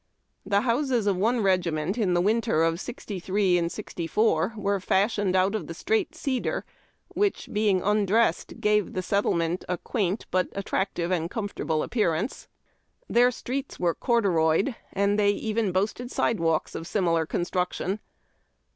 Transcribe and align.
The 0.47 0.61
houses 0.61 1.05
of 1.05 1.15
one 1.15 1.41
regiment 1.43 1.95
in 1.95 2.15
the 2.15 2.21
winter 2.21 2.63
of 2.63 2.79
'63 2.79 3.59
4 3.67 4.53
were 4.57 4.79
fashioned 4.79 5.35
out 5.35 5.53
of 5.53 5.67
the 5.67 5.75
straight 5.75 6.15
cedar, 6.15 6.65
which, 7.09 7.47
being 7.53 7.83
undressed, 7.83 8.59
gave 8.59 8.93
the 8.93 9.03
settlement 9.03 9.63
a 9.69 9.77
quaint 9.77 10.25
but 10.31 10.47
attractive 10.53 11.11
and 11.11 11.29
comfortable 11.29 11.83
appearance. 11.83 12.47
Their 13.07 13.29
streets 13.29 13.79
were 13.79 13.93
corduroyed, 13.93 14.73
and 14.91 15.19
they 15.19 15.29
even 15.29 15.71
boasted 15.71 16.09
sidewalks 16.09 16.73
of 16.73 16.87
similar 16.87 17.27
construction. 17.27 17.99